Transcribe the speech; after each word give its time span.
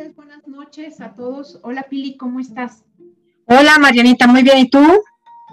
tardes, 0.00 0.16
buenas 0.16 0.46
noches 0.48 1.00
a 1.00 1.14
todos. 1.14 1.60
Hola 1.62 1.86
Pili, 1.90 2.16
¿cómo 2.16 2.40
estás? 2.40 2.84
Hola 3.46 3.78
Marianita, 3.78 4.26
muy 4.26 4.42
bien, 4.42 4.58
¿y 4.58 4.70
tú? 4.70 4.80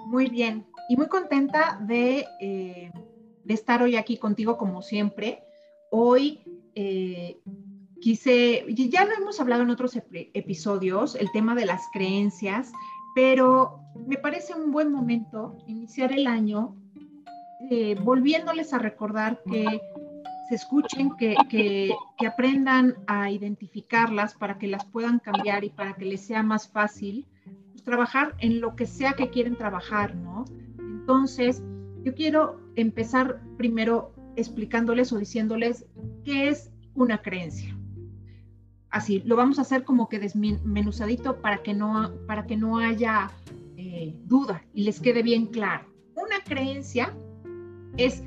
Muy 0.05 0.29
bien, 0.29 0.65
y 0.87 0.95
muy 0.95 1.07
contenta 1.07 1.79
de, 1.81 2.25
eh, 2.39 2.91
estar 3.47 3.81
hoy 3.81 3.97
aquí 3.97 4.17
contigo 4.17 4.57
como 4.57 4.81
siempre. 4.81 5.43
Hoy 5.91 6.39
eh, 6.75 7.41
quise, 7.99 8.65
ya 8.69 9.05
lo 9.05 9.15
hemos 9.15 9.39
hablado 9.41 9.63
en 9.63 9.69
otros 9.69 9.97
episodios, 10.33 11.15
el 11.15 11.31
tema 11.31 11.53
de 11.53 11.65
las 11.65 11.81
creencias, 11.91 12.71
pero 13.15 13.81
me 14.07 14.17
parece 14.17 14.53
un 14.53 14.71
buen 14.71 14.91
momento 14.91 15.57
iniciar 15.67 16.13
el 16.13 16.25
año 16.25 16.75
eh, 17.69 17.95
volviéndoles 18.01 18.71
a 18.73 18.77
recordar 18.77 19.41
que 19.51 19.81
se 20.47 20.55
escuchen, 20.55 21.11
que, 21.17 21.35
que, 21.49 21.93
aprendan 22.25 22.95
a 23.07 23.29
identificarlas 23.31 24.33
para 24.33 24.57
que 24.57 24.67
las 24.67 24.85
puedan 24.85 25.19
cambiar 25.19 25.63
y 25.63 25.69
para 25.69 25.93
que 25.93 26.05
les 26.05 26.21
sea 26.21 26.43
más 26.43 26.69
fácil 26.69 27.25
pues, 27.71 27.83
trabajar 27.83 28.35
en 28.39 28.61
lo 28.61 28.75
que 28.75 28.85
sea 28.85 29.13
que 29.13 29.29
quieren 29.29 29.55
trabajar, 29.55 30.15
¿no? 30.15 30.45
Entonces, 30.79 31.63
yo 32.03 32.13
quiero 32.13 32.61
empezar 32.75 33.41
primero 33.57 34.13
explicándoles 34.35 35.11
o 35.11 35.17
diciéndoles 35.17 35.85
qué 36.23 36.49
es 36.49 36.71
una 36.93 37.21
creencia. 37.21 37.77
Así, 38.89 39.21
lo 39.25 39.35
vamos 39.35 39.59
a 39.59 39.63
hacer 39.63 39.83
como 39.83 40.07
que 40.07 40.19
desmenuzadito 40.19 41.41
para 41.41 41.61
que 41.61 41.73
no, 41.73 42.11
para 42.25 42.45
que 42.45 42.55
no 42.55 42.77
haya 42.77 43.31
eh, 43.75 44.15
duda 44.23 44.63
y 44.73 44.83
les 44.83 45.01
quede 45.01 45.23
bien 45.23 45.47
claro. 45.47 45.85
Una 46.15 46.41
creencia 46.45 47.13
es 47.97 48.23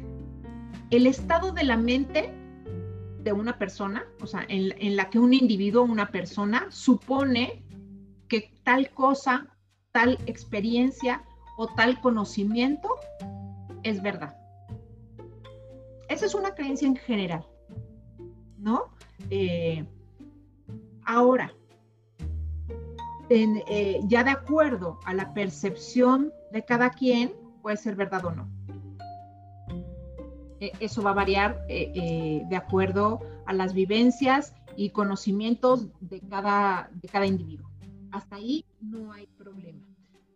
el 0.90 1.06
estado 1.06 1.52
de 1.52 1.64
la 1.64 1.76
mente 1.76 2.32
de 3.22 3.32
una 3.32 3.58
persona, 3.58 4.04
o 4.20 4.26
sea, 4.26 4.44
en, 4.48 4.96
la 4.96 5.10
que 5.10 5.18
un 5.18 5.32
individuo, 5.32 5.82
una 5.82 6.10
persona, 6.10 6.66
supone 6.70 7.62
que 8.28 8.52
tal 8.64 8.90
cosa, 8.90 9.46
tal 9.92 10.18
experiencia 10.26 11.22
o 11.56 11.68
tal 11.68 12.00
conocimiento 12.00 12.88
es 13.82 14.02
verdad. 14.02 14.36
Esa 16.08 16.26
es 16.26 16.34
una 16.34 16.54
creencia 16.54 16.88
en 16.88 16.96
general, 16.96 17.46
¿no? 18.58 18.86
Eh, 19.30 19.84
ahora, 21.04 21.52
eh, 23.28 24.00
ya 24.08 24.24
de 24.24 24.30
acuerdo 24.30 24.98
a 25.04 25.14
la 25.14 25.32
percepción 25.34 26.32
de 26.52 26.64
cada 26.64 26.90
quien, 26.90 27.32
puede 27.62 27.76
ser 27.76 27.94
verdad 27.94 28.24
o 28.24 28.32
no. 28.32 28.59
Eh, 30.60 30.72
eso 30.78 31.02
va 31.02 31.10
a 31.10 31.14
variar 31.14 31.64
eh, 31.68 31.90
eh, 31.94 32.42
de 32.48 32.56
acuerdo 32.56 33.20
a 33.46 33.52
las 33.54 33.72
vivencias 33.72 34.52
y 34.76 34.90
conocimientos 34.90 35.86
de 36.00 36.20
cada, 36.20 36.90
de 37.00 37.08
cada 37.08 37.26
individuo. 37.26 37.68
Hasta 38.12 38.36
ahí 38.36 38.64
no 38.80 39.12
hay 39.12 39.26
problema. 39.38 39.80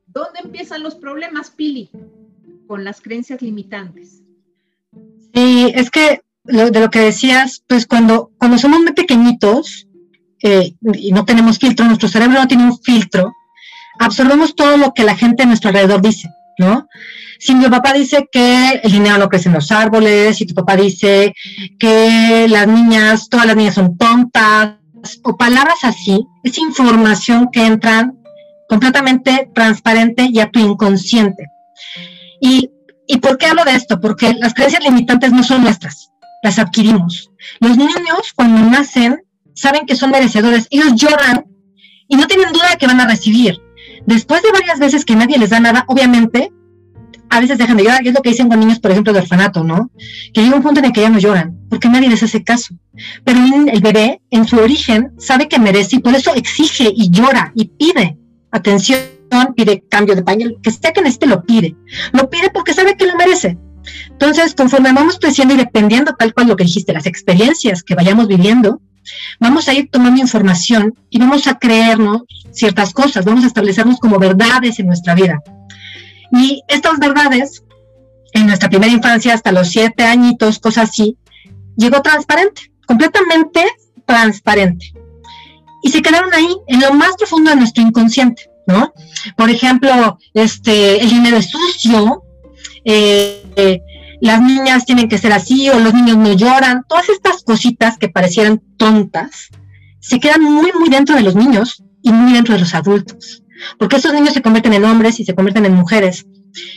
¿Dónde 0.06 0.40
empiezan 0.42 0.82
los 0.82 0.94
problemas, 0.94 1.50
Pili? 1.50 1.90
Con 2.66 2.84
las 2.84 3.00
creencias 3.00 3.42
limitantes. 3.42 4.22
Sí, 5.34 5.72
es 5.74 5.90
que 5.90 6.22
lo, 6.44 6.70
de 6.70 6.80
lo 6.80 6.90
que 6.90 7.00
decías, 7.00 7.62
pues 7.66 7.86
cuando, 7.86 8.30
cuando 8.38 8.58
somos 8.58 8.80
muy 8.80 8.92
pequeñitos 8.92 9.88
y 10.40 11.12
no 11.12 11.24
tenemos 11.24 11.58
filtro, 11.58 11.86
nuestro 11.86 12.08
cerebro 12.08 12.38
no 12.38 12.46
tiene 12.46 12.64
un 12.64 12.78
filtro, 12.78 13.32
absorbemos 13.98 14.54
todo 14.54 14.76
lo 14.76 14.92
que 14.92 15.02
la 15.02 15.16
gente 15.16 15.42
a 15.42 15.46
nuestro 15.46 15.70
alrededor 15.70 16.02
dice. 16.02 16.28
¿No? 16.58 16.88
Si 17.38 17.54
mi 17.54 17.68
papá 17.68 17.92
dice 17.92 18.28
que 18.30 18.80
el 18.82 18.92
dinero 18.92 19.18
no 19.18 19.28
crece 19.28 19.48
en 19.48 19.54
los 19.54 19.70
árboles, 19.70 20.36
si 20.36 20.46
tu 20.46 20.54
papá 20.54 20.76
dice 20.76 21.34
que 21.78 22.46
las 22.48 22.66
niñas, 22.66 23.28
todas 23.28 23.46
las 23.46 23.56
niñas 23.56 23.74
son 23.74 23.96
tontas, 23.96 24.76
o 25.22 25.36
palabras 25.36 25.78
así, 25.82 26.26
es 26.42 26.58
información 26.58 27.48
que 27.52 27.66
entran 27.66 28.18
completamente 28.68 29.50
transparente 29.54 30.28
y 30.30 30.40
a 30.40 30.50
tu 30.50 30.60
inconsciente. 30.60 31.46
Y, 32.40 32.70
¿Y 33.06 33.18
por 33.18 33.36
qué 33.36 33.46
hablo 33.46 33.64
de 33.64 33.72
esto? 33.72 34.00
Porque 34.00 34.34
las 34.34 34.54
creencias 34.54 34.82
limitantes 34.82 35.32
no 35.32 35.42
son 35.42 35.62
nuestras, 35.62 36.10
las 36.42 36.58
adquirimos. 36.58 37.30
Los 37.60 37.76
niños 37.76 38.32
cuando 38.34 38.70
nacen 38.70 39.22
saben 39.54 39.86
que 39.86 39.94
son 39.94 40.10
merecedores, 40.10 40.66
ellos 40.70 40.94
lloran 40.94 41.44
y 42.08 42.16
no 42.16 42.26
tienen 42.26 42.52
duda 42.52 42.70
de 42.70 42.76
que 42.76 42.86
van 42.86 43.00
a 43.00 43.06
recibir. 43.06 43.63
Después 44.06 44.42
de 44.42 44.52
varias 44.52 44.78
veces 44.78 45.04
que 45.04 45.16
nadie 45.16 45.38
les 45.38 45.50
da 45.50 45.60
nada, 45.60 45.84
obviamente, 45.88 46.52
a 47.30 47.40
veces 47.40 47.58
dejan 47.58 47.76
de 47.76 47.84
llorar, 47.84 48.04
y 48.04 48.08
es 48.08 48.14
lo 48.14 48.22
que 48.22 48.30
dicen 48.30 48.48
con 48.48 48.60
niños, 48.60 48.78
por 48.78 48.90
ejemplo, 48.90 49.12
de 49.12 49.20
orfanato, 49.20 49.64
¿no? 49.64 49.90
Que 50.32 50.42
llega 50.42 50.56
un 50.56 50.62
punto 50.62 50.80
en 50.80 50.86
el 50.86 50.92
que 50.92 51.00
ya 51.00 51.10
no 51.10 51.18
lloran, 51.18 51.58
porque 51.68 51.88
nadie 51.88 52.08
les 52.08 52.22
hace 52.22 52.44
caso. 52.44 52.74
Pero 53.24 53.40
el 53.72 53.80
bebé, 53.80 54.20
en 54.30 54.46
su 54.46 54.56
origen, 54.56 55.12
sabe 55.18 55.48
que 55.48 55.58
merece 55.58 55.96
y 55.96 55.98
por 56.00 56.14
eso 56.14 56.34
exige 56.34 56.92
y 56.94 57.10
llora 57.10 57.52
y 57.54 57.64
pide 57.66 58.18
atención, 58.50 59.00
pide 59.56 59.82
cambio 59.88 60.14
de 60.14 60.22
pañal, 60.22 60.56
que 60.62 60.70
sea 60.70 60.92
que 60.92 61.00
necesite, 61.00 61.26
lo 61.26 61.42
pide. 61.42 61.74
Lo 62.12 62.30
pide 62.30 62.50
porque 62.50 62.72
sabe 62.72 62.96
que 62.96 63.06
lo 63.06 63.16
merece. 63.16 63.58
Entonces, 64.10 64.54
conforme 64.54 64.92
vamos 64.92 65.18
creciendo 65.18 65.54
y 65.54 65.56
dependiendo 65.56 66.14
tal 66.16 66.32
cual 66.32 66.48
lo 66.48 66.56
que 66.56 66.64
dijiste, 66.64 66.92
las 66.92 67.06
experiencias 67.06 67.82
que 67.82 67.94
vayamos 67.94 68.28
viviendo, 68.28 68.80
vamos 69.40 69.68
a 69.68 69.74
ir 69.74 69.88
tomando 69.90 70.20
información 70.20 70.94
y 71.10 71.18
vamos 71.18 71.46
a 71.46 71.58
creernos 71.58 72.22
ciertas 72.52 72.92
cosas, 72.92 73.24
vamos 73.24 73.44
a 73.44 73.48
establecernos 73.48 73.98
como 73.98 74.18
verdades 74.18 74.78
en 74.78 74.86
nuestra 74.86 75.14
vida. 75.14 75.42
Y 76.32 76.62
estas 76.68 76.98
verdades, 76.98 77.62
en 78.32 78.46
nuestra 78.46 78.68
primera 78.68 78.92
infancia, 78.92 79.34
hasta 79.34 79.52
los 79.52 79.68
siete 79.68 80.04
añitos, 80.04 80.58
cosas 80.58 80.90
así, 80.90 81.16
llegó 81.76 82.02
transparente, 82.02 82.72
completamente 82.86 83.64
transparente. 84.06 84.92
Y 85.82 85.90
se 85.90 86.02
quedaron 86.02 86.32
ahí, 86.32 86.56
en 86.66 86.80
lo 86.80 86.92
más 86.94 87.16
profundo 87.16 87.50
de 87.50 87.56
nuestro 87.56 87.82
inconsciente, 87.82 88.50
¿no? 88.66 88.92
Por 89.36 89.50
ejemplo, 89.50 90.18
este, 90.32 91.00
el 91.00 91.10
dinero 91.10 91.36
es 91.36 91.50
sucio, 91.50 92.22
eh, 92.84 93.80
las 94.20 94.40
niñas 94.40 94.84
tienen 94.84 95.08
que 95.08 95.18
ser 95.18 95.32
así 95.32 95.68
o 95.70 95.78
los 95.78 95.94
niños 95.94 96.16
no 96.16 96.32
lloran, 96.32 96.82
todas 96.88 97.08
estas 97.08 97.42
cositas 97.42 97.98
que 97.98 98.08
parecieran 98.08 98.62
tontas, 98.76 99.48
se 100.00 100.20
quedan 100.20 100.42
muy, 100.42 100.70
muy 100.78 100.88
dentro 100.88 101.14
de 101.16 101.22
los 101.22 101.34
niños 101.34 101.82
y 102.02 102.12
muy 102.12 102.32
dentro 102.32 102.54
de 102.54 102.60
los 102.60 102.74
adultos, 102.74 103.42
porque 103.78 103.96
esos 103.96 104.12
niños 104.12 104.34
se 104.34 104.42
convierten 104.42 104.74
en 104.74 104.84
hombres 104.84 105.18
y 105.20 105.24
se 105.24 105.34
convierten 105.34 105.66
en 105.66 105.74
mujeres. 105.74 106.26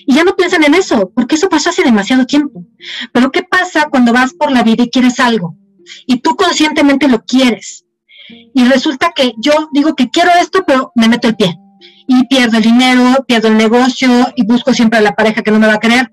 Y 0.08 0.16
ya 0.16 0.24
no 0.24 0.36
piensan 0.36 0.64
en 0.64 0.74
eso, 0.74 1.12
porque 1.14 1.36
eso 1.36 1.50
pasó 1.50 1.70
hace 1.70 1.84
demasiado 1.84 2.26
tiempo. 2.26 2.66
Pero 3.14 3.32
¿qué 3.32 3.44
pasa 3.44 3.88
cuando 3.92 4.12
vas 4.12 4.34
por 4.34 4.52
la 4.52 4.64
vida 4.64 4.84
y 4.84 4.90
quieres 4.90 5.20
algo? 5.20 5.56
Y 6.08 6.22
tú 6.22 6.36
conscientemente 6.36 7.08
lo 7.08 7.24
quieres. 7.24 7.86
Y 8.56 8.66
resulta 8.66 9.12
que 9.16 9.34
yo 9.38 9.70
digo 9.72 9.96
que 9.96 10.10
quiero 10.10 10.32
esto, 10.42 10.64
pero 10.66 10.92
me 10.96 11.08
meto 11.08 11.28
el 11.28 11.36
pie. 11.36 11.56
Y 12.08 12.26
pierdo 12.26 12.58
el 12.58 12.64
dinero, 12.64 13.24
pierdo 13.28 13.50
el 13.50 13.58
negocio 13.58 14.10
y 14.36 14.46
busco 14.46 14.74
siempre 14.74 14.98
a 14.98 15.02
la 15.02 15.14
pareja 15.14 15.44
que 15.44 15.52
no 15.52 15.60
me 15.60 15.68
va 15.68 15.74
a 15.74 15.80
querer 15.80 16.12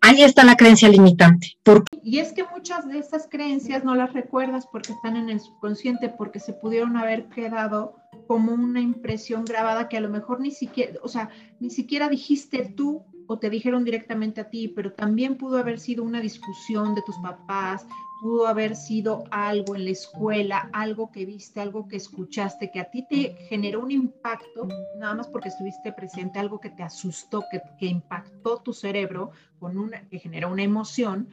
ahí 0.00 0.22
está 0.22 0.44
la 0.44 0.56
creencia 0.56 0.88
limitante. 0.88 1.58
Y 2.02 2.18
es 2.18 2.32
que 2.32 2.44
muchas 2.44 2.88
de 2.88 2.98
estas 2.98 3.28
creencias 3.28 3.84
no 3.84 3.94
las 3.94 4.12
recuerdas 4.12 4.66
porque 4.70 4.92
están 4.92 5.16
en 5.16 5.28
el 5.28 5.40
subconsciente, 5.40 6.08
porque 6.08 6.40
se 6.40 6.52
pudieron 6.52 6.96
haber 6.96 7.28
quedado 7.28 7.96
como 8.28 8.52
una 8.52 8.80
impresión 8.80 9.46
grabada 9.46 9.88
que 9.88 9.96
a 9.96 10.00
lo 10.02 10.10
mejor 10.10 10.38
ni 10.38 10.50
siquiera, 10.50 11.00
o 11.02 11.08
sea, 11.08 11.30
ni 11.60 11.70
siquiera 11.70 12.10
dijiste 12.10 12.74
tú 12.76 13.02
o 13.26 13.38
te 13.38 13.48
dijeron 13.48 13.84
directamente 13.84 14.42
a 14.42 14.50
ti, 14.50 14.68
pero 14.68 14.92
también 14.92 15.36
pudo 15.36 15.58
haber 15.58 15.80
sido 15.80 16.04
una 16.04 16.20
discusión 16.20 16.94
de 16.94 17.02
tus 17.02 17.16
papás, 17.18 17.86
pudo 18.20 18.46
haber 18.46 18.76
sido 18.76 19.24
algo 19.30 19.74
en 19.76 19.86
la 19.86 19.90
escuela, 19.90 20.68
algo 20.74 21.10
que 21.10 21.24
viste, 21.24 21.60
algo 21.60 21.88
que 21.88 21.96
escuchaste, 21.96 22.70
que 22.70 22.80
a 22.80 22.90
ti 22.90 23.06
te 23.08 23.34
generó 23.48 23.80
un 23.80 23.92
impacto, 23.92 24.68
nada 24.98 25.14
más 25.14 25.28
porque 25.28 25.48
estuviste 25.48 25.92
presente, 25.92 26.38
algo 26.38 26.60
que 26.60 26.70
te 26.70 26.82
asustó, 26.82 27.44
que, 27.50 27.86
impactó 27.86 28.58
tu 28.58 28.74
cerebro, 28.74 29.30
con 29.58 29.78
una, 29.78 30.02
que 30.08 30.18
generó 30.18 30.50
una 30.50 30.64
emoción, 30.64 31.28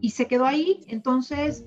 y 0.00 0.10
se 0.10 0.26
quedó 0.26 0.44
ahí. 0.44 0.80
Entonces, 0.88 1.64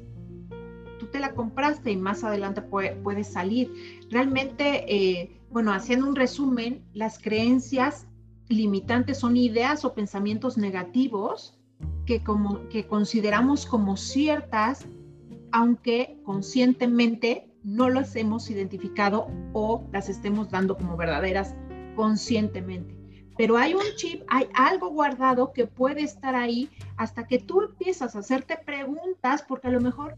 la 1.19 1.33
compraste 1.33 1.91
y 1.91 1.97
más 1.97 2.23
adelante 2.23 2.61
puede, 2.61 2.95
puede 2.97 3.23
salir. 3.23 3.71
Realmente, 4.09 4.85
eh, 4.93 5.41
bueno, 5.49 5.73
haciendo 5.73 6.07
un 6.07 6.15
resumen, 6.15 6.83
las 6.93 7.19
creencias 7.19 8.07
limitantes 8.47 9.17
son 9.19 9.37
ideas 9.37 9.85
o 9.85 9.93
pensamientos 9.93 10.57
negativos 10.57 11.57
que, 12.05 12.23
como, 12.23 12.67
que 12.69 12.87
consideramos 12.87 13.65
como 13.65 13.97
ciertas, 13.97 14.85
aunque 15.51 16.19
conscientemente 16.23 17.51
no 17.63 17.89
las 17.89 18.15
hemos 18.15 18.49
identificado 18.49 19.27
o 19.53 19.87
las 19.91 20.09
estemos 20.09 20.49
dando 20.51 20.77
como 20.77 20.95
verdaderas 20.95 21.55
conscientemente. 21.95 22.95
Pero 23.37 23.57
hay 23.57 23.73
un 23.73 23.83
chip, 23.97 24.23
hay 24.27 24.47
algo 24.53 24.89
guardado 24.89 25.51
que 25.51 25.67
puede 25.67 26.03
estar 26.03 26.35
ahí 26.35 26.69
hasta 26.95 27.27
que 27.27 27.39
tú 27.39 27.61
empiezas 27.61 28.15
a 28.15 28.19
hacerte 28.19 28.57
preguntas, 28.65 29.43
porque 29.45 29.67
a 29.67 29.71
lo 29.71 29.81
mejor 29.81 30.15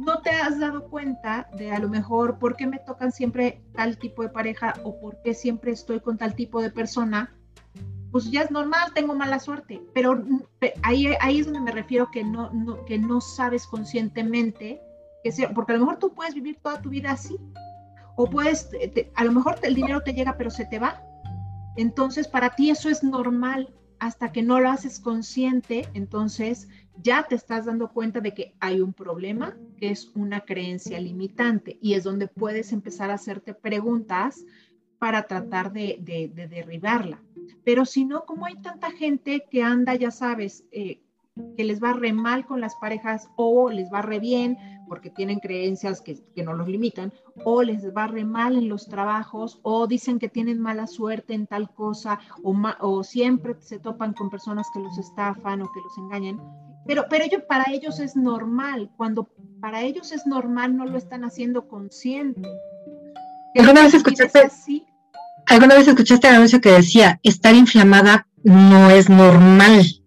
no 0.00 0.22
te 0.22 0.30
has 0.30 0.58
dado 0.58 0.88
cuenta 0.88 1.48
de 1.56 1.70
a 1.70 1.78
lo 1.78 1.88
mejor 1.88 2.38
por 2.38 2.56
qué 2.56 2.66
me 2.66 2.78
tocan 2.78 3.12
siempre 3.12 3.62
tal 3.74 3.98
tipo 3.98 4.22
de 4.22 4.30
pareja 4.30 4.74
o 4.82 4.98
por 4.98 5.20
qué 5.22 5.34
siempre 5.34 5.72
estoy 5.72 6.00
con 6.00 6.16
tal 6.16 6.34
tipo 6.34 6.62
de 6.62 6.70
persona 6.70 7.34
pues 8.10 8.30
ya 8.30 8.42
es 8.42 8.50
normal, 8.50 8.92
tengo 8.94 9.14
mala 9.14 9.38
suerte, 9.38 9.80
pero 9.94 10.20
ahí, 10.82 11.12
ahí 11.20 11.40
es 11.40 11.46
donde 11.46 11.60
me 11.60 11.70
refiero 11.70 12.10
que 12.10 12.24
no, 12.24 12.50
que 12.84 12.98
no 12.98 13.20
sabes 13.20 13.66
conscientemente 13.66 14.80
que 15.22 15.30
sea, 15.30 15.50
porque 15.50 15.72
a 15.72 15.76
lo 15.76 15.82
mejor 15.82 15.98
tú 15.98 16.12
puedes 16.12 16.34
vivir 16.34 16.58
toda 16.60 16.80
tu 16.80 16.88
vida 16.88 17.12
así, 17.12 17.36
o 18.16 18.26
puedes, 18.28 18.68
a 19.14 19.24
lo 19.24 19.32
mejor 19.32 19.56
el 19.62 19.74
dinero 19.74 20.02
te 20.02 20.12
llega 20.12 20.36
pero 20.36 20.50
se 20.50 20.64
te 20.64 20.78
va. 20.78 21.00
Entonces 21.76 22.26
para 22.26 22.50
ti 22.50 22.70
eso 22.70 22.88
es 22.88 23.04
normal 23.04 23.72
hasta 24.00 24.32
que 24.32 24.42
no 24.42 24.60
lo 24.60 24.70
haces 24.70 24.98
consciente, 24.98 25.88
entonces 25.94 26.68
ya 27.02 27.22
te 27.28 27.34
estás 27.34 27.66
dando 27.66 27.92
cuenta 27.92 28.20
de 28.20 28.34
que 28.34 28.54
hay 28.58 28.80
un 28.80 28.92
problema, 28.92 29.56
que 29.76 29.90
es 29.90 30.10
una 30.14 30.40
creencia 30.40 30.98
limitante, 30.98 31.78
y 31.80 31.94
es 31.94 32.04
donde 32.04 32.26
puedes 32.26 32.72
empezar 32.72 33.10
a 33.10 33.14
hacerte 33.14 33.54
preguntas 33.54 34.44
para 34.98 35.26
tratar 35.26 35.72
de, 35.72 35.98
derribarla. 36.34 37.22
Pero 37.64 37.84
si 37.84 38.04
no, 38.04 38.24
como 38.24 38.46
hay 38.46 38.56
tanta 38.60 38.90
gente 38.90 39.46
que 39.50 39.62
anda, 39.62 39.94
ya 39.94 40.10
sabes, 40.10 40.64
eh, 40.72 41.02
que 41.56 41.64
les 41.64 41.82
va 41.82 41.92
re 41.92 42.12
mal 42.12 42.46
con 42.46 42.60
las 42.60 42.74
parejas 42.76 43.28
o 43.36 43.70
les 43.70 43.92
va 43.92 44.02
re 44.02 44.18
bien 44.18 44.58
porque 44.88 45.10
tienen 45.10 45.38
creencias 45.38 46.00
que, 46.00 46.20
no 46.42 46.52
los 46.52 46.68
limitan 46.68 47.12
o 47.44 47.62
les 47.62 47.94
va 47.94 48.08
re 48.08 48.24
mal 48.24 48.56
en 48.56 48.68
los 48.68 48.88
trabajos 48.88 49.60
o 49.62 49.86
dicen 49.86 50.18
que 50.18 50.28
tienen 50.28 50.58
mala 50.58 50.86
suerte 50.86 51.34
en 51.34 51.46
tal 51.46 51.72
cosa 51.72 52.18
o, 52.42 52.56
o 52.80 53.04
siempre 53.04 53.54
se 53.60 53.78
topan 53.78 54.14
con 54.14 54.30
personas 54.30 54.66
que 54.72 54.80
los 54.80 54.98
estafan 54.98 55.62
o 55.62 55.70
que 55.72 55.80
los 55.80 55.96
engañan. 55.98 56.40
Pero, 56.86 57.04
pero 57.08 57.24
ello, 57.24 57.46
para 57.46 57.64
ellos 57.70 58.00
es 58.00 58.16
normal. 58.16 58.90
Cuando 58.96 59.28
para 59.60 59.82
ellos 59.82 60.10
es 60.10 60.26
normal, 60.26 60.76
no 60.76 60.86
lo 60.86 60.96
están 60.96 61.24
haciendo 61.24 61.68
consciente. 61.68 62.48
¿Alguna 63.54 63.82
vez 63.82 63.94
escuchaste, 63.94 64.50
¿Alguna 65.46 65.74
vez 65.74 65.88
escuchaste 65.88 66.28
el 66.28 66.34
anuncio 66.34 66.60
que 66.60 66.72
decía, 66.72 67.20
estar 67.22 67.54
inflamada 67.54 68.26
no 68.42 68.90
es 68.90 69.08
normal? 69.08 69.99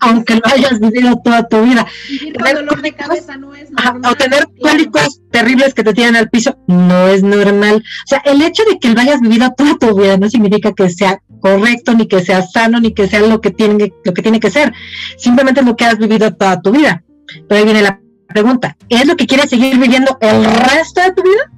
Aunque 0.00 0.36
lo 0.36 0.42
hayas 0.44 0.80
vivido 0.80 1.20
toda 1.22 1.48
tu 1.48 1.62
vida. 1.62 1.86
Vivir 2.08 2.34
con 2.34 2.54
dolor 2.54 2.82
de 2.82 2.92
cabeza 2.92 3.36
no 3.36 3.54
es 3.54 3.70
normal. 3.70 4.12
O 4.12 4.14
tener 4.14 4.48
cólicos 4.60 5.20
terribles 5.30 5.74
que 5.74 5.84
te 5.84 5.94
tiran 5.94 6.16
al 6.16 6.30
piso 6.30 6.58
no 6.66 7.08
es 7.08 7.22
normal. 7.22 7.76
O 7.76 8.08
sea, 8.08 8.22
el 8.24 8.42
hecho 8.42 8.62
de 8.70 8.78
que 8.78 8.90
lo 8.90 9.00
hayas 9.00 9.20
vivido 9.20 9.52
toda 9.56 9.76
tu 9.76 9.98
vida 9.98 10.16
no 10.16 10.28
significa 10.28 10.72
que 10.72 10.90
sea 10.90 11.20
correcto, 11.40 11.94
ni 11.94 12.06
que 12.06 12.24
sea 12.24 12.42
sano, 12.42 12.80
ni 12.80 12.94
que 12.94 13.08
sea 13.08 13.20
lo 13.20 13.40
que 13.40 13.50
tiene, 13.50 13.92
lo 14.04 14.14
que, 14.14 14.22
tiene 14.22 14.40
que 14.40 14.50
ser. 14.50 14.72
Simplemente 15.16 15.60
es 15.60 15.66
lo 15.66 15.76
que 15.76 15.84
has 15.84 15.98
vivido 15.98 16.34
toda 16.34 16.60
tu 16.60 16.70
vida. 16.70 17.02
Pero 17.48 17.58
ahí 17.58 17.64
viene 17.64 17.82
la 17.82 18.00
pregunta, 18.28 18.76
¿es 18.88 19.06
lo 19.06 19.16
que 19.16 19.26
quieres 19.26 19.50
seguir 19.50 19.78
viviendo 19.78 20.16
el 20.20 20.44
resto 20.44 21.00
de 21.00 21.12
tu 21.12 21.22
vida? 21.22 21.50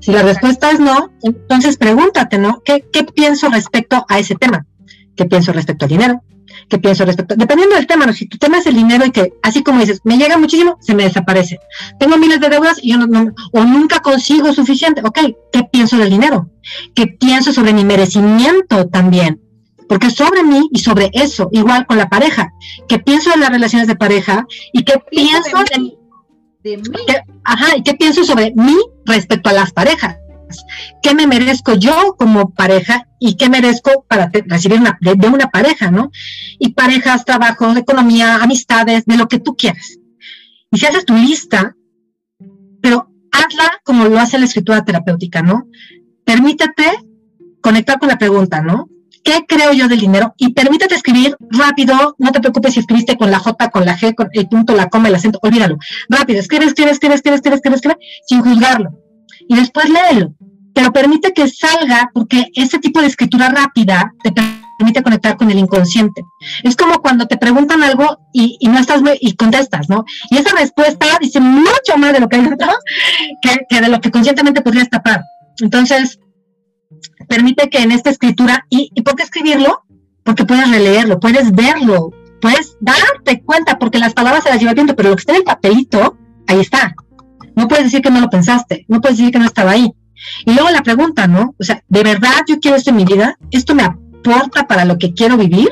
Si 0.00 0.10
la 0.10 0.22
respuesta 0.22 0.70
es 0.70 0.80
no, 0.80 1.12
entonces 1.22 1.76
pregúntate, 1.76 2.38
¿no? 2.38 2.60
¿Qué, 2.64 2.84
qué 2.92 3.04
pienso 3.04 3.48
respecto 3.48 4.04
a 4.08 4.18
ese 4.18 4.34
tema? 4.34 4.66
¿Qué 5.16 5.24
pienso 5.26 5.52
respecto 5.52 5.84
al 5.84 5.90
dinero? 5.90 6.22
¿Qué 6.68 6.78
pienso 6.78 7.04
respecto? 7.04 7.34
Dependiendo 7.36 7.76
del 7.76 7.86
tema, 7.86 8.06
¿no? 8.06 8.12
si 8.12 8.26
tu 8.26 8.38
tema 8.38 8.58
es 8.58 8.66
el 8.66 8.74
dinero 8.74 9.04
y 9.04 9.10
que, 9.10 9.32
así 9.42 9.62
como 9.62 9.80
dices, 9.80 10.00
me 10.04 10.16
llega 10.16 10.38
muchísimo, 10.38 10.78
se 10.80 10.94
me 10.94 11.04
desaparece. 11.04 11.60
Tengo 11.98 12.16
miles 12.16 12.40
de 12.40 12.48
deudas 12.48 12.78
y 12.82 12.92
yo 12.92 12.98
no, 12.98 13.32
o 13.52 13.64
nunca 13.64 14.00
consigo 14.00 14.52
suficiente. 14.52 15.02
Ok, 15.04 15.18
¿qué 15.52 15.64
pienso 15.70 15.96
del 15.98 16.10
dinero? 16.10 16.50
¿Qué 16.94 17.06
pienso 17.06 17.52
sobre 17.52 17.72
mi 17.72 17.84
merecimiento 17.84 18.88
también? 18.88 19.40
Porque 19.88 20.10
sobre 20.10 20.42
mí 20.42 20.68
y 20.72 20.78
sobre 20.78 21.10
eso, 21.12 21.48
igual 21.52 21.86
con 21.86 21.98
la 21.98 22.08
pareja. 22.08 22.52
¿Qué 22.88 22.98
pienso 22.98 23.30
de 23.30 23.36
las 23.36 23.50
relaciones 23.50 23.88
de 23.88 23.96
pareja? 23.96 24.46
¿Y 24.72 24.84
qué 24.84 24.94
pienso 25.10 25.58
de, 25.70 25.80
mí? 25.80 25.98
ajá, 27.44 27.76
¿y 27.76 27.82
qué 27.82 27.94
pienso 27.94 28.24
sobre 28.24 28.52
mí 28.54 28.76
respecto 29.04 29.50
a 29.50 29.52
las 29.52 29.72
parejas? 29.72 30.16
¿Qué 31.02 31.14
me 31.14 31.26
merezco 31.26 31.74
yo 31.74 32.14
como 32.18 32.50
pareja 32.50 33.08
y 33.18 33.36
qué 33.36 33.48
merezco 33.48 34.04
para 34.08 34.30
recibir 34.46 34.80
de, 35.00 35.28
una 35.28 35.50
pareja, 35.50 35.90
¿no? 35.90 36.10
Y 36.58 36.70
parejas, 36.70 37.24
trabajo, 37.24 37.76
economía, 37.76 38.36
amistades, 38.36 39.04
de 39.06 39.16
lo 39.16 39.28
que 39.28 39.38
tú 39.38 39.54
quieras. 39.56 39.98
Y 40.70 40.78
si 40.78 40.86
haces 40.86 41.04
tu 41.04 41.14
lista, 41.14 41.76
pero 42.80 43.10
hazla 43.30 43.80
como 43.84 44.06
lo 44.06 44.18
hace 44.18 44.38
la 44.38 44.46
escritura 44.46 44.84
terapéutica, 44.84 45.42
¿no? 45.42 45.68
Permítete 46.24 46.84
conectar 47.60 47.98
con 47.98 48.08
la 48.08 48.18
pregunta, 48.18 48.60
¿no? 48.60 48.88
¿Qué 49.24 49.44
creo 49.46 49.72
yo 49.72 49.86
del 49.86 50.00
dinero? 50.00 50.34
Y 50.36 50.52
permítete 50.52 50.96
escribir 50.96 51.36
rápido, 51.50 52.16
no 52.18 52.32
te 52.32 52.40
preocupes 52.40 52.74
si 52.74 52.80
escribiste 52.80 53.16
con 53.16 53.30
la 53.30 53.38
J, 53.38 53.70
con 53.70 53.84
la 53.84 53.96
G, 53.96 54.14
con 54.14 54.28
el 54.32 54.48
punto, 54.48 54.74
la 54.74 54.88
coma, 54.88 55.08
el 55.08 55.14
acento, 55.14 55.38
olvídalo. 55.42 55.78
Rápido, 56.08 56.40
escribe, 56.40 56.64
escribe, 56.64 56.90
escribe, 56.90 57.14
escribe, 57.14 57.36
escribe, 57.36 57.54
escribe, 57.54 57.76
escribe, 57.76 57.96
sin 58.26 58.42
juzgarlo. 58.42 58.98
Y 59.52 59.56
después 59.56 59.88
léelo 59.88 60.34
pero 60.74 60.92
permite 60.92 61.32
que 61.32 61.48
salga 61.48 62.10
porque 62.12 62.46
ese 62.54 62.78
tipo 62.78 63.00
de 63.00 63.06
escritura 63.06 63.48
rápida 63.48 64.12
te 64.22 64.32
permite 64.32 65.02
conectar 65.02 65.36
con 65.36 65.50
el 65.50 65.58
inconsciente. 65.58 66.22
Es 66.62 66.76
como 66.76 67.00
cuando 67.00 67.26
te 67.26 67.36
preguntan 67.36 67.82
algo 67.82 68.18
y, 68.32 68.58
no 68.68 68.78
estás 68.78 69.02
y 69.20 69.34
contestas, 69.36 69.88
¿no? 69.88 70.04
Y 70.30 70.38
esa 70.38 70.56
respuesta 70.56 71.06
dice 71.20 71.40
mucho 71.40 71.96
más 71.98 72.12
de 72.12 72.20
lo 72.20 72.28
que 72.28 72.36
hay 72.36 72.42
dentro 72.42 72.68
que, 73.42 73.80
de 73.80 73.88
lo 73.88 74.00
que 74.00 74.10
conscientemente 74.10 74.62
podrías 74.62 74.88
tapar. 74.88 75.22
Entonces, 75.60 76.18
permite 77.28 77.68
que 77.68 77.78
en 77.78 77.92
esta 77.92 78.10
escritura, 78.10 78.66
¿y, 78.70 78.90
¿y 78.94 79.02
por 79.02 79.14
qué 79.14 79.24
escribirlo? 79.24 79.82
Porque 80.24 80.44
puedes 80.44 80.70
releerlo, 80.70 81.20
puedes 81.20 81.52
verlo, 81.52 82.10
puedes 82.40 82.76
darte 82.80 83.42
cuenta, 83.44 83.78
porque 83.78 83.98
las 83.98 84.14
palabras 84.14 84.44
se 84.44 84.50
las 84.50 84.58
lleva 84.58 84.70
el 84.70 84.76
viento, 84.76 84.96
pero 84.96 85.10
lo 85.10 85.16
que 85.16 85.20
está 85.20 85.32
en 85.32 85.38
el 85.38 85.44
papelito, 85.44 86.16
ahí 86.46 86.60
está. 86.60 86.94
No 87.56 87.68
puedes 87.68 87.84
decir 87.84 88.02
que 88.02 88.10
no 88.10 88.20
lo 88.20 88.30
pensaste, 88.30 88.84
no 88.88 89.00
puedes 89.00 89.18
decir 89.18 89.32
que 89.32 89.38
no 89.38 89.44
estaba 89.44 89.72
ahí. 89.72 89.92
Y 90.46 90.52
luego 90.52 90.70
la 90.70 90.82
pregunta, 90.82 91.26
¿no? 91.26 91.54
O 91.58 91.64
sea, 91.64 91.82
¿de 91.88 92.02
verdad 92.02 92.42
yo 92.48 92.58
quiero 92.60 92.76
esto 92.76 92.90
en 92.90 92.96
mi 92.96 93.04
vida? 93.04 93.36
¿Esto 93.50 93.74
me 93.74 93.82
aporta 93.82 94.66
para 94.66 94.84
lo 94.84 94.98
que 94.98 95.12
quiero 95.14 95.36
vivir? 95.36 95.70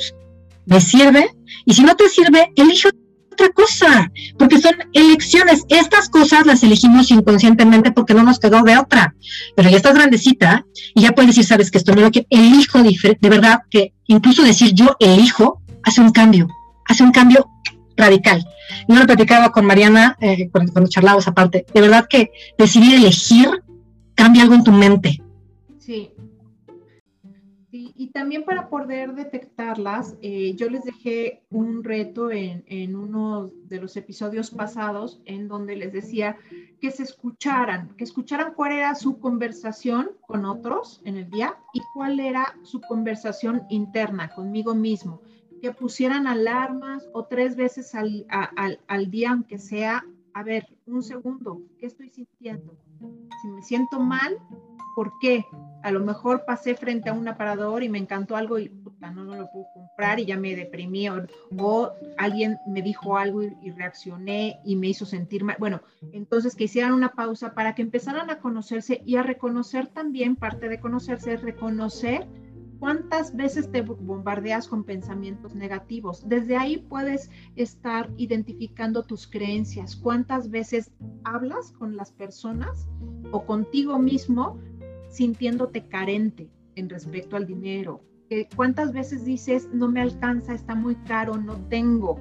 ¿Me 0.67 0.81
sirve? 0.81 1.31
Y 1.65 1.75
si 1.75 1.83
no 1.83 1.97
te 1.97 2.09
sirve, 2.09 2.53
elige 2.57 2.89
otra 3.33 3.49
cosa, 3.51 4.11
porque 4.39 4.59
son 4.59 4.75
elecciones. 4.93 5.65
Estas 5.69 6.09
cosas 6.09 6.47
las 6.47 6.63
elegimos 6.63 7.11
inconscientemente 7.11 7.93
porque 7.93 8.15
no 8.15 8.23
nos 8.23 8.39
quedó 8.39 8.63
de 8.63 8.79
otra. 8.79 9.15
Pero 9.57 9.71
ya 9.71 9.77
estás 9.77 9.95
grandecita 9.95 10.67
y 10.95 11.03
ya 11.03 11.13
puedes 11.13 11.31
decir, 11.31 11.45
sabes 11.45 11.71
que 11.71 11.79
esto 11.79 11.95
no 11.95 12.03
lo 12.03 12.11
quiero, 12.11 12.27
elijo. 12.31 12.83
De 12.83 13.29
verdad 13.29 13.61
que 13.71 13.95
incluso 14.07 14.43
decir 14.43 14.73
yo 14.75 14.97
elijo 14.99 15.63
hace 15.83 16.01
un 16.01 16.11
cambio, 16.11 16.49
hace 16.87 17.03
un 17.03 17.13
cambio 17.13 17.49
radical. 18.01 18.45
Yo 18.89 18.97
lo 18.97 19.07
platicaba 19.07 19.53
con 19.53 19.67
Mariana 19.67 20.17
eh, 20.21 20.49
cuando, 20.51 20.89
charlábamos 20.89 21.29
aparte. 21.29 21.67
De 21.73 21.81
verdad 21.81 22.07
que 22.09 22.31
decidir 22.59 22.95
elegir 22.97 23.49
cambia 24.15 24.43
algo 24.43 24.55
en 24.55 24.65
tu 24.65 24.73
mente. 24.73 25.23
Sí. 25.79 26.11
y 27.73 28.09
también 28.09 28.45
para 28.45 28.69
poder 28.69 29.15
detectarlas, 29.15 30.17
eh, 30.23 30.55
yo 30.57 30.69
les 30.69 30.85
dejé 30.85 31.43
un 31.51 31.85
reto 31.85 32.31
en, 32.31 32.97
uno 32.97 33.51
de 33.65 33.81
los 33.81 33.97
episodios 33.97 34.51
pasados 34.51 35.21
en 35.25 35.49
donde 35.49 35.77
les 35.77 35.93
decía 35.93 36.37
que 36.81 36.91
se 36.91 37.03
escucharan, 37.03 37.95
que 37.97 38.05
escucharan 38.05 38.55
cuál 38.55 38.73
era 38.73 38.95
su 38.95 39.19
conversación 39.19 40.11
con 40.27 40.45
otros 40.45 41.01
en 41.05 41.17
el 41.17 41.31
día 41.31 41.57
y 41.73 41.81
cuál 41.95 42.21
era 42.21 42.55
su 42.63 42.81
conversación 42.81 43.63
interna 43.71 44.31
conmigo 44.31 44.75
mismo, 44.75 45.21
que 45.61 45.73
pusieran 45.73 46.27
alarmas 46.27 47.09
o 47.13 47.25
tres 47.25 47.57
veces 47.57 47.95
al, 47.95 48.27
al, 48.29 48.81
al 48.87 49.11
día, 49.11 49.31
aunque 49.31 49.59
sea, 49.59 50.05
a 50.35 50.43
ver, 50.43 50.67
un 50.87 51.03
segundo, 51.03 51.63
¿qué 51.79 51.87
estoy 51.87 52.11
sintiendo? 52.11 52.77
Si 53.43 53.49
me 53.49 53.63
siento 53.63 54.01
mal, 54.01 54.39
¿por 54.95 55.13
qué? 55.21 55.45
A 55.83 55.91
lo 55.91 56.01
mejor 56.01 56.45
pasé 56.45 56.75
frente 56.75 57.09
a 57.09 57.15
un 57.15 57.27
aparador 57.27 57.83
y 57.83 57.89
me 57.89 57.99
encantó 57.99 58.37
algo 58.37 58.59
y 58.59 58.69
puta, 58.69 59.11
no, 59.11 59.25
lo 59.25 59.51
puedo 59.51 59.67
comprar 59.73 60.21
y 60.21 60.27
ya 60.27 60.37
me 60.37 60.55
deprimí. 60.55 61.09
O, 61.09 61.93
alguien 62.19 62.59
me 62.67 62.83
dijo 62.83 63.17
algo 63.17 63.43
y, 63.43 63.71
reaccioné 63.71 64.61
y 64.65 64.77
me 64.77 64.89
hizo 64.89 65.07
sentir 65.07 65.43
mal. 65.43 65.57
Bueno, 65.59 65.81
entonces 66.13 66.55
que 66.55 66.65
hicieran 66.65 66.93
una 66.93 67.13
pausa 67.13 67.55
para 67.55 67.75
que 67.75 67.83
empezaran 67.83 68.29
a 68.31 68.41
conocerse 68.41 69.03
y 69.07 69.17
a 69.17 69.23
reconocer 69.23 69.87
también, 69.87 70.37
parte 70.37 70.69
de 70.69 70.81
conocerse 70.81 71.33
es 71.33 71.43
reconocer 71.43 72.27
¿Cuántas 72.81 73.37
veces 73.37 73.71
te 73.71 73.83
bombardeas 73.83 74.67
con 74.67 74.85
pensamientos 74.85 75.55
negativos? 75.55 76.27
Desde 76.27 76.57
ahí 76.57 76.79
puedes 76.79 77.31
estar 77.55 78.11
identificando 78.17 79.03
tus 79.03 79.27
creencias. 79.29 79.95
¿Cuántas 79.95 80.51
veces 80.51 80.91
hablas 81.25 81.73
con 81.73 81.95
las 81.95 82.11
personas 82.11 82.89
o 83.33 83.45
contigo 83.45 83.99
mismo 83.99 84.59
sintiéndote 85.11 85.89
carente 85.89 86.49
en 86.75 86.89
respecto 86.89 87.37
al 87.37 87.47
dinero? 87.47 88.03
¿Cuántas 88.57 88.93
veces 88.93 89.27
dices, 89.27 89.69
no 89.73 89.89
me 89.89 90.01
alcanza, 90.01 90.55
está 90.55 90.75
muy 90.75 90.95
caro, 91.05 91.37
no 91.37 91.57
tengo? 91.69 92.19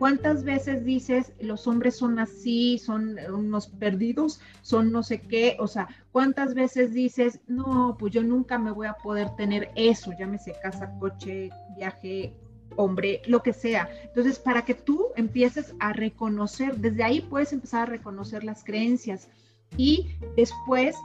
¿Cuántas 0.00 0.44
veces 0.44 0.82
dices 0.82 1.34
los 1.40 1.66
hombres 1.66 1.94
son 1.94 2.18
así, 2.18 2.78
son 2.78 3.18
unos 3.30 3.66
perdidos, 3.68 4.40
son 4.62 4.90
no 4.92 5.02
sé 5.02 5.20
qué? 5.20 5.58
O 5.60 5.66
sea, 5.66 5.88
¿cuántas 6.10 6.54
veces 6.54 6.94
dices, 6.94 7.40
no, 7.48 7.96
pues 7.98 8.14
yo 8.14 8.22
nunca 8.22 8.56
me 8.56 8.70
voy 8.70 8.86
a 8.86 8.94
poder 8.94 9.36
tener 9.36 9.70
eso, 9.76 10.10
llámese 10.18 10.54
casa, 10.62 10.90
coche, 10.98 11.50
viaje, 11.76 12.32
hombre, 12.76 13.20
lo 13.26 13.42
que 13.42 13.52
sea. 13.52 13.90
Entonces, 14.04 14.38
para 14.38 14.64
que 14.64 14.72
tú 14.72 15.08
empieces 15.16 15.74
a 15.80 15.92
reconocer, 15.92 16.78
desde 16.78 17.04
ahí 17.04 17.20
puedes 17.20 17.52
empezar 17.52 17.82
a 17.82 17.90
reconocer 17.90 18.42
las 18.42 18.64
creencias 18.64 19.28
y 19.76 20.16
después, 20.34 20.96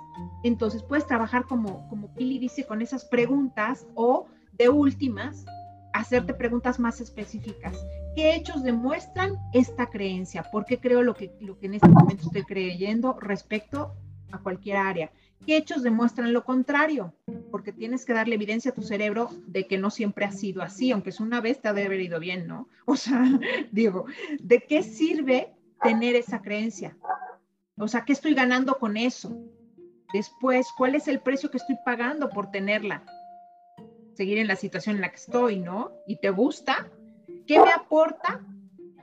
entonces 0.46 0.84
puedes 0.84 1.06
trabajar 1.06 1.44
como, 1.44 1.86
como 1.90 2.14
Pili 2.14 2.40
dice, 2.40 2.66
con 2.66 2.82
esas 2.82 3.04
preguntas 3.04 3.86
o 3.94 4.28
de 4.54 4.70
últimas, 4.70 5.44
hacerte 5.92 6.34
preguntas 6.34 6.80
más 6.80 7.02
específicas. 7.02 7.78
¿Qué 8.16 8.34
hechos 8.34 8.64
demuestran 8.64 9.38
esta 9.54 9.88
creencia? 9.88 10.44
¿Por 10.44 10.66
qué 10.66 10.80
creo 10.80 11.04
lo 11.04 11.14
que, 11.14 11.34
lo 11.42 11.60
que 11.60 11.66
en 11.66 11.74
este 11.74 11.90
momento 11.90 12.24
estoy 12.24 12.44
creyendo 12.44 13.18
respecto 13.20 13.94
a 14.32 14.40
cualquier 14.40 14.78
área? 14.78 15.12
¿Qué 15.46 15.58
hechos 15.58 15.84
demuestran 15.84 16.32
lo 16.32 16.46
contrario? 16.46 17.14
Porque 17.52 17.74
tienes 17.74 18.06
que 18.06 18.14
darle 18.14 18.36
evidencia 18.36 18.72
a 18.72 18.74
tu 18.74 18.84
cerebro 18.84 19.30
de 19.48 19.68
que 19.68 19.78
no 19.78 19.90
siempre 19.90 20.24
ha 20.24 20.32
sido 20.32 20.62
así, 20.62 20.92
aunque 20.92 21.10
es 21.10 21.20
una 21.20 21.42
vez 21.42 21.62
te 21.62 21.68
ha 21.68 21.74
de 21.74 21.86
haber 21.86 22.00
ido 22.00 22.20
bien, 22.22 22.48
¿no? 22.48 22.70
O 22.86 22.96
sea, 22.96 23.22
digo, 23.74 24.06
¿de 24.40 24.62
qué 24.62 24.82
sirve 24.82 25.54
tener 25.84 26.16
esa 26.16 26.42
creencia? 26.42 26.98
O 27.78 27.90
sea, 27.90 28.06
¿qué 28.06 28.14
estoy 28.14 28.34
ganando 28.34 28.80
con 28.80 28.96
eso? 28.96 29.38
Después, 30.14 30.68
¿cuál 30.78 30.96
es 30.96 31.10
el 31.10 31.20
precio 31.20 31.52
que 31.52 31.58
estoy 31.58 31.76
pagando 31.84 32.30
por 32.30 32.50
tenerla? 32.50 33.04
Seguir 34.14 34.38
en 34.38 34.48
la 34.48 34.56
situación 34.56 34.96
en 34.96 35.02
la 35.02 35.10
que 35.10 35.18
estoy, 35.18 35.60
¿no? 35.60 35.92
¿Y 36.08 36.16
te 36.22 36.30
gusta? 36.30 36.90
¿Qué 37.48 37.60
me 37.60 37.72
aporta? 37.72 38.42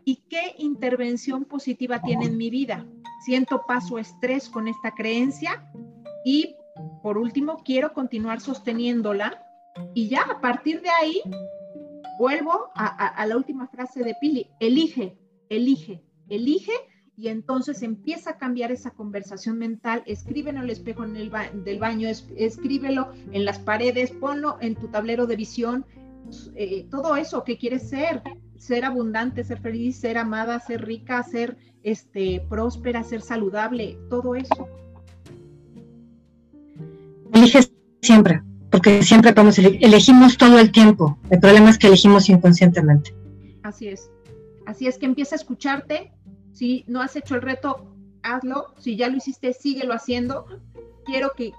¿Y 0.04 0.16
qué 0.28 0.56
intervención 0.58 1.44
positiva 1.44 2.02
tiene 2.02 2.26
en 2.26 2.37
mi 2.37 2.50
vida? 2.50 2.87
¿Siento 3.25 3.64
paso 3.66 3.99
estrés 3.99 4.49
con 4.49 4.66
esta 4.66 4.92
creencia? 4.94 5.70
Y 6.25 6.56
por 7.02 7.18
último, 7.18 7.58
quiero 7.64 7.92
continuar 7.92 8.40
sosteniéndola 8.40 9.44
y 9.94 10.08
ya 10.08 10.22
a 10.22 10.40
partir 10.40 10.80
de 10.82 10.90
ahí 10.90 11.22
vuelvo 12.18 12.70
a, 12.75 13.25
la 13.26 13.37
última 13.37 13.66
frase 13.68 14.02
de 14.04 14.14
Pili, 14.20 14.49
elige, 14.61 15.18
elige, 15.49 16.02
elige 16.28 16.72
y 17.16 17.28
entonces 17.28 17.82
empieza 17.82 18.30
a 18.30 18.38
cambiar 18.38 18.72
esa 18.72 18.90
conversación 18.90 19.58
mental, 19.58 20.02
escríbelo 20.06 20.58
en 20.58 20.64
el 20.64 20.70
espejo 20.70 21.06
del 21.06 21.78
baño, 21.78 22.08
escríbelo 22.08 23.12
en 23.32 23.44
las 23.44 23.58
paredes, 23.58 24.11
ponlo 24.12 24.56
en 24.61 24.75
tu 24.75 24.88
tablero 24.88 25.26
de 25.26 25.37
visión, 25.37 25.87
eh, 26.55 26.87
todo 26.91 27.17
eso 27.17 27.45
que 27.45 27.59
quieres 27.59 27.88
ser, 27.88 28.23
ser 28.57 28.85
abundante, 28.85 29.45
ser 29.45 29.61
feliz, 29.61 29.97
ser 29.97 30.19
amada, 30.19 30.61
ser 30.61 30.85
rica, 30.85 31.23
ser 31.23 31.57
este, 31.83 32.45
próspera, 32.49 33.02
ser 33.02 33.21
saludable, 33.23 33.99
todo 34.09 34.35
eso 34.35 34.69
eliges 37.33 37.73
siempre, 38.02 38.43
porque 38.71 39.02
siempre 39.02 39.33
podemos 39.33 39.59
elegimos 39.59 40.37
todo 40.37 40.59
el 40.59 40.71
tiempo. 40.71 41.19
El 41.31 41.41
problema 41.41 41.71
es 41.71 41.79
que 41.79 41.88
elegimos 41.88 42.29
inconscientemente. 42.29 43.14
Así 43.62 43.88
es. 43.88 44.11
Así 44.67 44.87
es 44.87 44.99
que 44.99 45.07
empieza 45.07 45.35
a 45.35 45.38
escucharte. 45.38 46.12
Si 46.52 46.85
no 46.87 47.00
has 47.00 47.17
hecho 47.17 47.35
el 47.35 47.43
reto, 47.43 47.95
hazlo. 48.23 48.75
Si 48.79 48.97
ya 48.97 49.09
lo 49.09 49.17
hiciste, 49.17 49.52
síguelo 49.52 49.95
haciendo. 49.95 50.47
Quiero 51.04 51.32
que, 51.37 51.52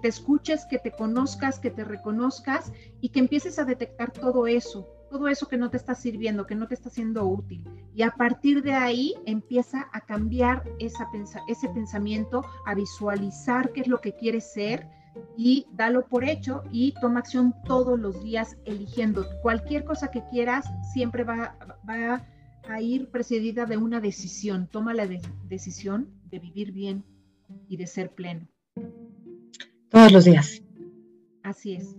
te 0.00 0.08
escuches, 0.08 0.66
que 0.66 0.78
te 0.78 0.92
conozcas, 0.92 1.58
que 1.58 1.70
te 1.70 1.84
reconozcas 1.84 2.72
y 3.00 3.08
que 3.08 3.20
empieces 3.20 3.58
a 3.58 3.64
detectar 3.64 4.12
todo 4.12 4.46
eso, 4.46 4.86
todo 5.10 5.28
eso 5.28 5.48
que 5.48 5.56
no 5.56 5.70
te 5.70 5.76
está 5.76 5.94
sirviendo, 5.94 6.46
que 6.46 6.54
no 6.54 6.68
te 6.68 6.74
está 6.74 6.90
siendo 6.90 7.24
útil. 7.26 7.66
Y 7.94 8.02
a 8.02 8.10
partir 8.10 8.62
de 8.62 8.74
ahí 8.74 9.14
empieza 9.24 9.88
a 9.92 10.00
cambiar 10.02 10.64
ese 10.78 11.68
pensamiento, 11.68 12.44
a 12.66 12.74
visualizar 12.74 13.72
qué 13.72 13.82
es 13.82 13.88
lo 13.88 14.00
que 14.00 14.14
quieres 14.14 14.52
ser, 14.52 14.88
y 15.36 15.66
dalo 15.72 16.06
por 16.06 16.24
hecho 16.24 16.62
y 16.70 16.94
toma 17.00 17.20
acción 17.20 17.54
todos 17.64 17.98
los 17.98 18.22
días 18.22 18.56
eligiendo. 18.64 19.26
Cualquier 19.42 19.84
cosa 19.84 20.10
que 20.10 20.24
quieras 20.30 20.66
siempre 20.92 21.24
va 21.24 21.56
a 22.68 22.80
ir 22.80 23.10
precedida 23.10 23.66
de 23.66 23.76
una 23.76 24.00
decisión. 24.00 24.68
Toma 24.68 24.94
la 24.94 25.06
decisión 25.48 26.08
de 26.30 26.38
vivir 26.38 26.72
bien 26.72 27.04
y 27.68 27.76
de 27.76 27.86
ser 27.86 28.10
pleno. 28.14 28.48
Todos 29.92 30.10
los 30.10 30.24
días. 30.24 30.62
Así 31.42 31.74
es. 31.74 31.94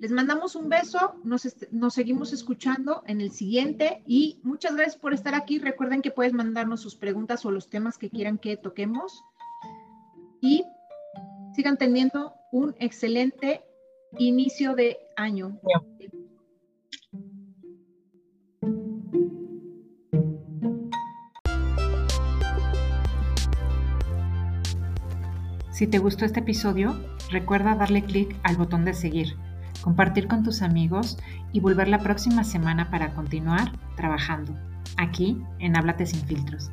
Les 0.00 0.10
mandamos 0.10 0.56
un 0.56 0.68
beso, 0.68 1.20
nos, 1.24 1.46
nos, 1.72 1.92
seguimos 1.92 2.32
escuchando 2.32 3.02
en 3.06 3.20
el 3.20 3.32
siguiente 3.32 4.02
y 4.06 4.38
muchas 4.42 4.74
gracias 4.74 4.96
por 4.96 5.12
estar 5.12 5.34
aquí. 5.34 5.58
Recuerden 5.58 6.00
que 6.00 6.10
puedes 6.10 6.32
mandarnos 6.32 6.80
sus 6.80 6.96
preguntas 6.96 7.44
o 7.44 7.50
los 7.50 7.68
temas 7.68 7.98
que 7.98 8.08
quieran 8.08 8.38
que 8.38 8.56
toquemos. 8.56 9.24
Y 10.40 10.64
sigan 11.54 11.76
teniendo 11.76 12.34
un 12.50 12.74
excelente 12.78 13.62
inicio 14.16 14.74
de 14.74 14.98
año. 15.16 15.60
Si 25.78 25.86
te 25.86 26.00
gustó 26.00 26.24
este 26.24 26.40
episodio, 26.40 26.98
recuerda 27.30 27.76
darle 27.76 28.02
clic 28.02 28.34
al 28.42 28.56
botón 28.56 28.84
de 28.84 28.94
seguir, 28.94 29.36
compartir 29.80 30.26
con 30.26 30.42
tus 30.42 30.60
amigos 30.60 31.18
y 31.52 31.60
volver 31.60 31.86
la 31.86 32.00
próxima 32.00 32.42
semana 32.42 32.90
para 32.90 33.10
continuar 33.10 33.70
trabajando 33.94 34.58
aquí 34.96 35.40
en 35.60 35.76
Háblate 35.76 36.04
sin 36.04 36.26
filtros. 36.26 36.72